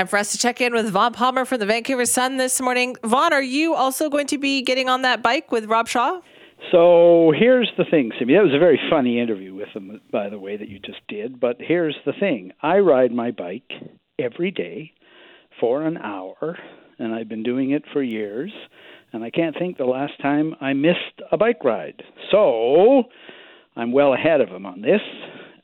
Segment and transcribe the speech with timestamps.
[0.00, 2.96] Time for us to check in with Vaughn Palmer from the Vancouver Sun this morning.
[3.04, 6.22] Vaughn, are you also going to be getting on that bike with Rob Shaw?
[6.72, 8.32] So here's the thing, Simi.
[8.32, 11.38] That was a very funny interview with him, by the way, that you just did.
[11.38, 13.70] But here's the thing I ride my bike
[14.18, 14.92] every day
[15.60, 16.56] for an hour,
[16.98, 18.52] and I've been doing it for years.
[19.12, 22.02] And I can't think the last time I missed a bike ride.
[22.30, 23.02] So
[23.76, 25.02] I'm well ahead of him on this.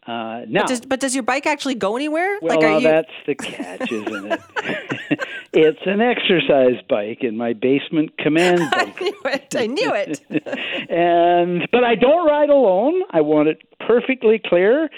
[0.07, 2.39] Uh, now, but does, but does, your bike actually go anywhere?
[2.41, 2.89] Well, like, you...
[2.89, 4.41] that's the catch, isn't it?
[5.53, 8.61] it's an exercise bike in my basement command.
[8.73, 9.57] I knew it.
[9.57, 10.21] I knew it.
[10.91, 13.03] and but I don't ride alone.
[13.11, 14.89] I want it perfectly clear.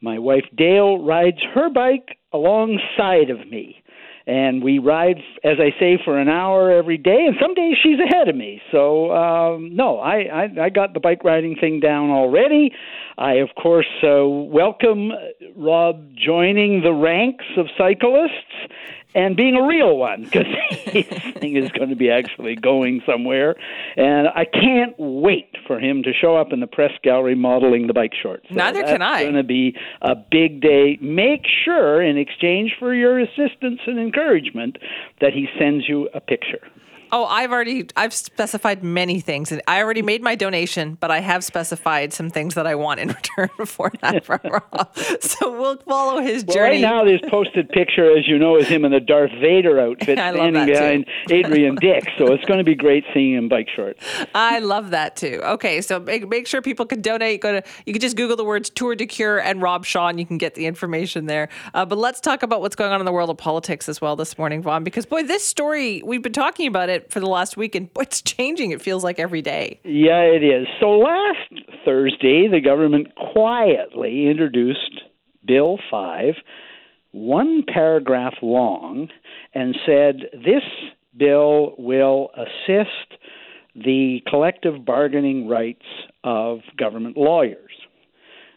[0.00, 3.82] My wife Dale rides her bike alongside of me
[4.26, 7.24] and we ride, as I say, for an hour every day.
[7.26, 8.60] And some days she's ahead of me.
[8.70, 12.72] So um, no, I, I I got the bike riding thing down already.
[13.18, 15.10] I of course uh, welcome
[15.56, 18.70] Rob joining the ranks of cyclists
[19.14, 20.46] and being a real one because
[20.92, 21.06] this
[21.38, 23.56] thing is going to be actually going somewhere.
[23.96, 27.92] And I can't wait for him to show up in the press gallery modeling the
[27.92, 28.46] bike shorts.
[28.48, 29.20] So Neither can I.
[29.20, 30.98] It's going to be a big day.
[31.00, 34.78] Make sure, in exchange for your assistance and encouragement,
[35.20, 36.60] that he sends you a picture.
[37.14, 41.20] Oh, I've already I've specified many things, and I already made my donation, but I
[41.20, 44.96] have specified some things that I want in return for that from Rob.
[45.20, 46.76] So we'll follow his well, journey.
[46.76, 50.18] Right now, this posted picture, as you know, is him in the Darth Vader outfit,
[50.18, 52.06] standing behind Adrian Dix.
[52.16, 54.02] So it's going to be great seeing him bike shorts.
[54.34, 55.42] I love that too.
[55.44, 57.42] Okay, so make, make sure people can donate.
[57.42, 60.18] Go to you can just Google the words Tour de Cure and Rob Shaw, and
[60.18, 61.50] you can get the information there.
[61.74, 64.16] Uh, but let's talk about what's going on in the world of politics as well
[64.16, 67.56] this morning, Vaughn, because boy, this story we've been talking about it for the last
[67.56, 68.72] week, and it's changing.
[68.72, 69.80] It feels like every day.
[69.84, 70.66] Yeah, it is.
[70.80, 75.02] So last Thursday, the government quietly introduced
[75.46, 76.34] Bill 5,
[77.12, 79.08] one paragraph long,
[79.54, 80.62] and said this
[81.16, 83.20] bill will assist
[83.74, 85.86] the collective bargaining rights
[86.24, 87.70] of government lawyers.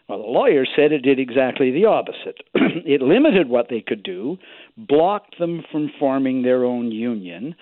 [0.08, 2.42] Well, the lawyers said it did exactly the opposite.
[2.54, 4.36] it limited what they could do,
[4.76, 7.54] blocked them from forming their own union,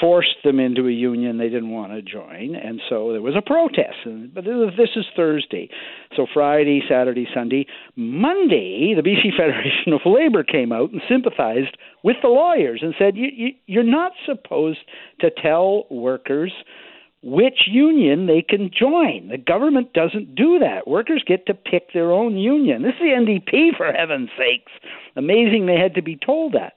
[0.00, 3.42] forced them into a union they didn't want to join, and so there was a
[3.42, 3.96] protest.
[4.34, 5.70] But this is Thursday.
[6.16, 7.66] So Friday, Saturday, Sunday.
[7.96, 13.16] Monday, the BC Federation of Labor came out and sympathized with the lawyers and said,
[13.16, 14.80] you, you, You're not supposed
[15.20, 16.52] to tell workers
[17.22, 19.28] which union they can join.
[19.28, 20.86] The government doesn't do that.
[20.86, 22.82] Workers get to pick their own union.
[22.82, 24.72] This is the NDP, for heaven's sakes.
[25.16, 26.74] Amazing they had to be told that.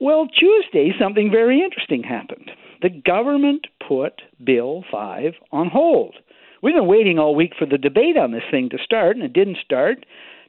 [0.00, 2.50] Well, Tuesday, something very interesting happened.
[2.82, 6.16] The government put Bill 5 on hold.
[6.62, 9.32] We've been waiting all week for the debate on this thing to start, and it
[9.32, 10.04] didn't start.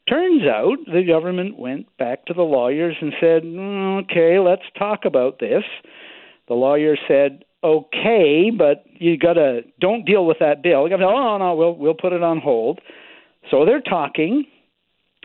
[0.10, 5.06] Turns out the government went back to the lawyers and said, mm, okay, let's talk
[5.06, 5.64] about this.
[6.48, 10.84] The lawyer said, okay, but you got to don't deal with that bill.
[10.84, 12.80] You got to oh no, we'll we'll put it on hold.
[13.50, 14.46] So they're talking.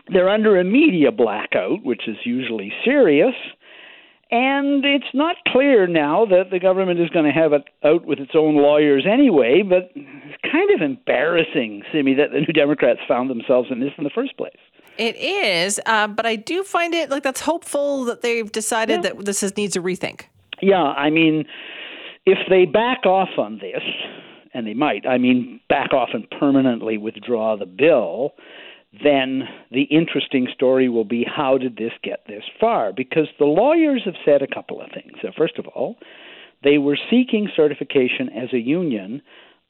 [0.09, 3.35] They're under a media blackout, which is usually serious.
[4.29, 8.19] And it's not clear now that the government is going to have it out with
[8.19, 13.29] its own lawyers anyway, but it's kind of embarrassing, Simi, that the New Democrats found
[13.29, 14.57] themselves in this in the first place.
[14.97, 19.13] It is, uh, but I do find it like that's hopeful that they've decided yeah.
[19.13, 20.23] that this is, needs a rethink.
[20.61, 21.45] Yeah, I mean,
[22.27, 23.81] if they back off on this,
[24.53, 28.33] and they might, I mean, back off and permanently withdraw the bill,
[29.03, 32.91] then the interesting story will be how did this get this far?
[32.91, 35.13] Because the lawyers have said a couple of things.
[35.21, 35.95] So first of all,
[36.63, 39.21] they were seeking certification as a union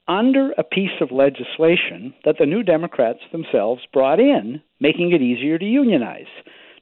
[0.08, 5.60] under a piece of legislation that the New Democrats themselves brought in, making it easier
[5.60, 6.32] to unionize.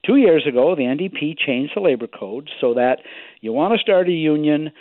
[0.06, 3.00] Two years ago, the NDP changed the labor code so that
[3.42, 4.72] you want to start a union,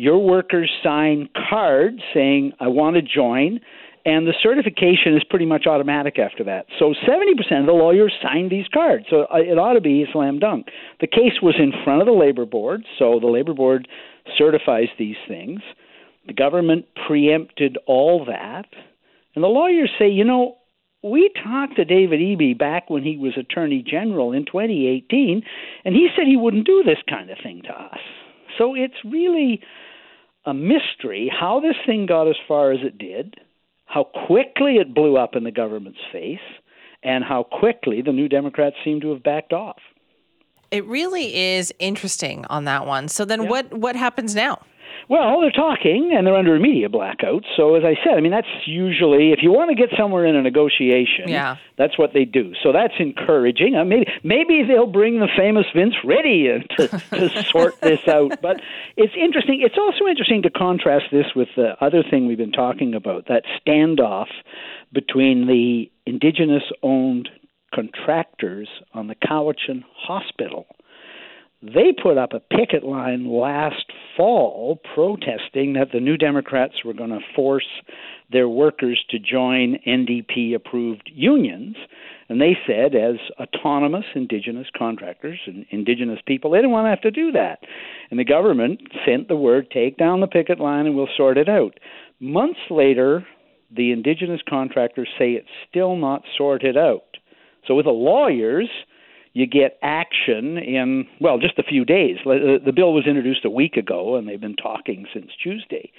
[0.00, 3.60] your workers sign cards saying, I want to join,
[4.06, 6.64] and the certification is pretty much automatic after that.
[6.78, 9.04] So 70% of the lawyers signed these cards.
[9.10, 10.68] So uh, it ought to be a slam dunk.
[11.02, 13.88] The case was in front of the labor board, so the labor board
[14.38, 15.60] certifies these things.
[16.26, 18.68] The government preempted all that.
[19.34, 20.56] And the lawyers say, you know,
[21.02, 25.42] we talked to David Eby back when he was Attorney General in 2018,
[25.84, 28.00] and he said he wouldn't do this kind of thing to us.
[28.56, 29.60] So it's really
[30.44, 33.36] a mystery how this thing got as far as it did,
[33.84, 36.38] how quickly it blew up in the government's face,
[37.02, 39.78] and how quickly the New Democrats seem to have backed off.
[40.70, 43.08] It really is interesting on that one.
[43.08, 43.48] So then, yeah.
[43.48, 44.62] what what happens now?
[45.08, 47.44] Well, they're talking and they're under a media blackout.
[47.56, 50.36] So, as I said, I mean, that's usually, if you want to get somewhere in
[50.36, 51.56] a negotiation, yeah.
[51.76, 52.52] that's what they do.
[52.62, 53.74] So, that's encouraging.
[53.74, 58.40] Uh, maybe, maybe they'll bring the famous Vince Ready to, to sort this out.
[58.40, 58.60] But
[58.96, 59.62] it's interesting.
[59.62, 63.44] It's also interesting to contrast this with the other thing we've been talking about that
[63.66, 64.28] standoff
[64.92, 67.28] between the indigenous owned
[67.74, 70.66] contractors on the Cowichan Hospital
[71.62, 77.10] they put up a picket line last fall protesting that the New Democrats were going
[77.10, 77.66] to force
[78.32, 81.76] their workers to join NDP approved unions.
[82.28, 87.02] And they said, as autonomous indigenous contractors and indigenous people, they didn't want to have
[87.02, 87.58] to do that.
[88.10, 91.48] And the government sent the word take down the picket line and we'll sort it
[91.48, 91.78] out.
[92.20, 93.26] Months later,
[93.74, 97.04] the indigenous contractors say it's still not sorted out.
[97.66, 98.68] So, with the lawyers,
[99.32, 102.16] you get action in well just a few days.
[102.24, 105.92] The bill was introduced a week ago, and they've been talking since Tuesday.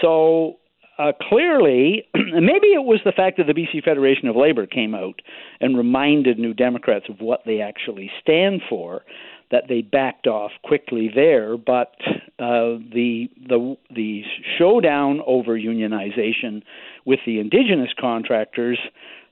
[0.00, 0.56] So
[0.98, 5.20] uh, clearly, maybe it was the fact that the BC Federation of Labor came out
[5.60, 9.02] and reminded New Democrats of what they actually stand for,
[9.50, 11.56] that they backed off quickly there.
[11.56, 11.94] But
[12.38, 14.22] uh, the the the
[14.58, 16.62] showdown over unionization
[17.04, 18.78] with the indigenous contractors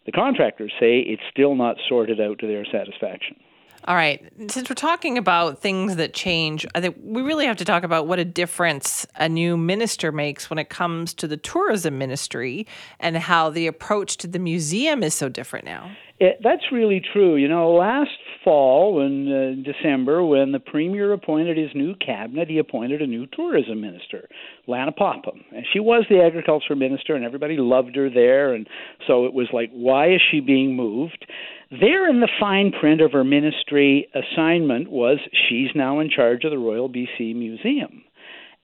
[0.08, 3.36] the contractors say it's still not sorted out to their satisfaction.
[3.84, 4.26] All right.
[4.48, 8.06] Since we're talking about things that change, I think we really have to talk about
[8.06, 12.66] what a difference a new minister makes when it comes to the tourism ministry
[12.98, 15.90] and how the approach to the museum is so different now.
[16.18, 17.36] It, that's really true.
[17.36, 18.10] You know, last
[18.44, 23.26] fall, in uh, December, when the premier appointed his new cabinet, he appointed a new
[23.26, 24.28] tourism minister,
[24.66, 25.44] Lana Popham.
[25.54, 28.54] And she was the agriculture minister, and everybody loved her there.
[28.54, 28.66] And
[29.06, 31.26] so it was like, why is she being moved?
[31.70, 35.18] There in the fine print of her ministry assignment was
[35.48, 38.04] she's now in charge of the Royal BC Museum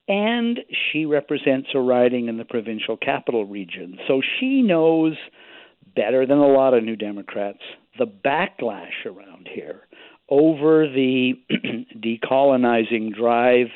[0.07, 0.61] and
[0.93, 3.99] she represents a riding in the provincial capital region.
[4.07, 5.17] So she knows
[5.97, 7.61] better than a lot of New Democrats
[7.99, 9.83] the backlash around here
[10.29, 11.35] over the
[11.99, 13.69] decolonizing drive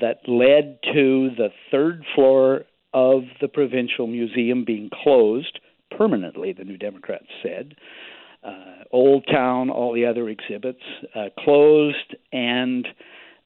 [0.00, 2.62] that led to the third floor
[2.92, 5.60] of the provincial museum being closed
[5.96, 7.74] permanently, the New Democrats said.
[8.42, 10.82] Uh, Old Town, all the other exhibits
[11.14, 12.86] uh, closed, and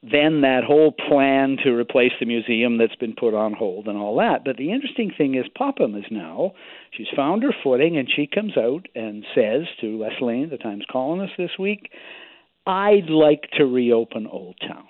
[0.01, 4.17] then that whole plan to replace the museum that's been put on hold and all
[4.17, 4.45] that.
[4.45, 6.53] But the interesting thing is, Popham is now,
[6.91, 10.85] she's found her footing, and she comes out and says to Les Leyne, the Times
[10.91, 11.89] columnist this week,
[12.67, 14.85] I'd like to reopen Old Town.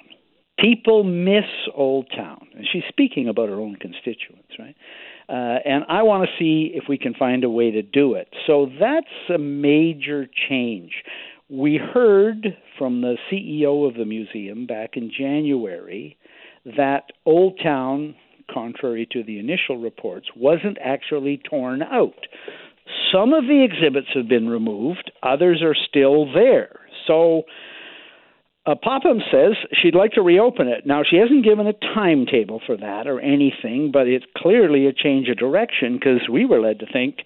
[0.59, 1.43] People miss
[1.73, 2.47] Old Town.
[2.55, 4.75] And she's speaking about her own constituents, right?
[5.27, 8.29] Uh, and I want to see if we can find a way to do it.
[8.47, 10.91] So that's a major change.
[11.49, 16.17] We heard from the CEO of the museum back in January
[16.65, 18.15] that Old Town,
[18.51, 22.15] contrary to the initial reports, wasn't actually torn out.
[23.11, 26.79] Some of the exhibits have been removed, others are still there.
[27.05, 27.43] So
[28.65, 30.87] uh, Popham says she'd like to reopen it.
[30.87, 35.29] Now, she hasn't given a timetable for that or anything, but it's clearly a change
[35.29, 37.17] of direction because we were led to think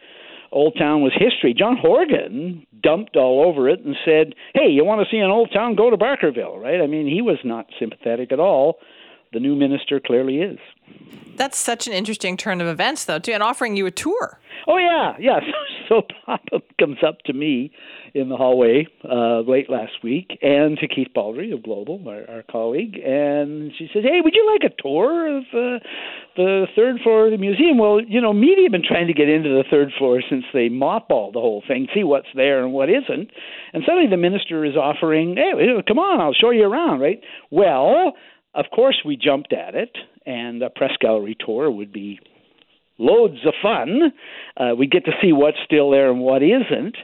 [0.51, 1.53] Old Town was history.
[1.53, 5.51] John Horgan dumped all over it and said, "Hey, you want to see an old
[5.53, 5.75] town?
[5.75, 6.81] Go to Barkerville." Right?
[6.81, 8.79] I mean, he was not sympathetic at all.
[9.31, 10.57] The new minister clearly is.
[11.35, 14.39] That's such an interesting turn of events, though, too, and offering you a tour.
[14.67, 15.39] Oh yeah, yeah.
[15.89, 17.71] So, so Popham comes up to me
[18.13, 22.43] in the hallway uh, late last week, and to Keith Baldrey of Global, our, our
[22.43, 25.79] colleague, and she says, "Hey, would you like a tour of uh,
[26.35, 29.29] the third floor of the museum?" Well, you know, media have been trying to get
[29.29, 32.89] into the third floor since they mothballed the whole thing, see what's there and what
[32.89, 33.29] isn't,
[33.73, 37.21] and suddenly the minister is offering, "Hey, come on, I'll show you around." Right?
[37.51, 38.15] Well,
[38.53, 39.95] of course we jumped at it,
[40.25, 42.19] and a press gallery tour would be
[42.97, 44.13] loads of fun.
[44.57, 46.95] Uh, we get to see what's still there and what isn't.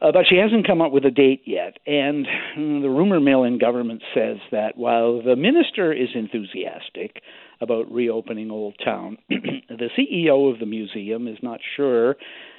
[0.00, 1.78] Uh, but she hasn't come up with a date yet.
[1.86, 2.26] And
[2.56, 7.22] mm, the rumor mill in government says that while the minister is enthusiastic
[7.60, 12.16] about reopening Old Town, the CEO of the museum is not sure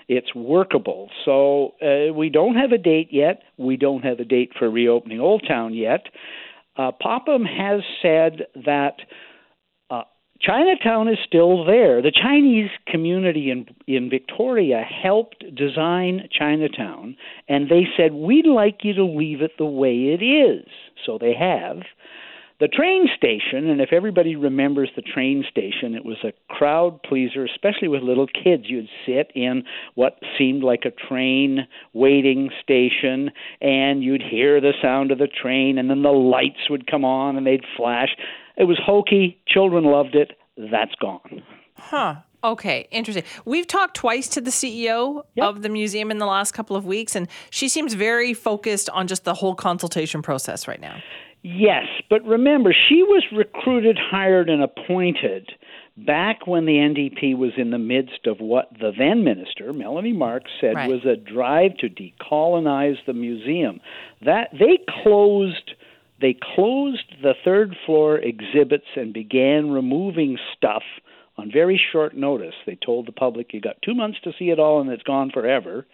[0.10, 1.10] it's workable.
[1.26, 3.42] So uh, we don't have a date yet.
[3.58, 6.06] We don't have a date for reopening Old Town yet.
[6.78, 8.98] Uh, Popham has said that
[10.40, 12.02] Chinatown is still there.
[12.02, 18.94] The Chinese community in in Victoria helped design Chinatown, and they said we'd like you
[18.94, 20.68] to leave it the way it is.
[21.06, 21.78] So they have.
[22.60, 27.46] The train station, and if everybody remembers the train station, it was a crowd pleaser,
[27.46, 28.64] especially with little kids.
[28.66, 33.30] You'd sit in what seemed like a train waiting station,
[33.62, 37.38] and you'd hear the sound of the train, and then the lights would come on
[37.38, 38.10] and they'd flash
[38.58, 39.40] It was hokey.
[39.48, 40.32] Children loved it.
[40.58, 41.44] That's gone.
[41.76, 42.16] Huh.
[42.44, 43.24] Okay, interesting.
[43.46, 45.46] We've talked twice to the CEO Yep.
[45.46, 49.06] of the museum in the last couple of weeks, and she seems very focused on
[49.06, 50.96] just the whole consultation process right now.
[51.44, 55.52] Yes, but remember, she was recruited, hired, and appointed
[55.96, 60.52] back when the NDP was in the midst of what the then minister, Melanie Marks,
[60.60, 60.90] said Right.
[60.90, 63.80] was a drive to decolonize the museum.
[64.22, 65.74] That they closed
[66.20, 70.84] they closed the third floor exhibits and began removing stuff
[71.38, 72.56] on very short notice.
[72.66, 75.30] They told the public you got 2 months to see it all and it's gone
[75.30, 75.86] forever.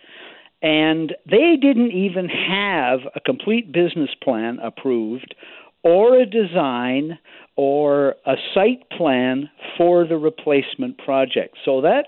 [0.64, 5.36] And they didn't even have a complete business plan approved
[5.84, 7.20] or a design
[7.58, 11.58] or a site plan for the replacement project.
[11.66, 12.06] So that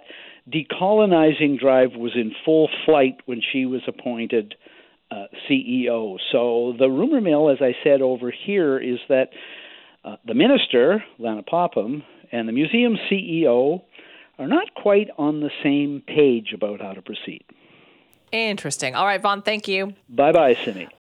[0.50, 4.56] decolonizing drive was in full flight when she was appointed
[5.12, 6.18] uh, CEO.
[6.32, 9.30] So the rumor mill, as I said over here, is that
[10.04, 13.82] uh, the minister, Lana Popham, and the museum CEO
[14.40, 17.44] are not quite on the same page about how to proceed.
[18.36, 18.96] Interesting.
[18.96, 19.94] All right, Vaughn, thank you.
[20.10, 20.90] Bye bye, Simi.